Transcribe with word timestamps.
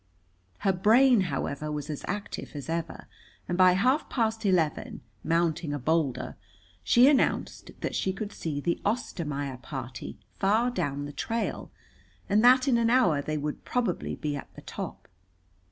Her 0.61 0.73
brain, 0.73 1.21
however, 1.29 1.71
was 1.71 1.87
as 1.87 2.03
active 2.07 2.55
as 2.55 2.69
ever, 2.69 3.05
and 3.47 3.55
by 3.55 3.73
half 3.73 4.09
past 4.09 4.47
eleven, 4.47 5.01
mounting 5.23 5.75
a 5.75 5.77
boulder, 5.77 6.37
she 6.83 7.07
announced 7.07 7.69
that 7.81 7.93
she 7.93 8.11
could 8.11 8.31
see 8.33 8.59
the 8.59 8.81
Ostermaier 8.83 9.61
party 9.61 10.17
far 10.39 10.71
down 10.71 11.05
the 11.05 11.13
trail, 11.13 11.69
and 12.27 12.43
that 12.43 12.67
in 12.67 12.79
an 12.79 12.89
hour 12.89 13.21
they 13.21 13.37
would 13.37 13.63
probably 13.63 14.15
be 14.15 14.35
at 14.35 14.51
the 14.55 14.63
top. 14.63 15.07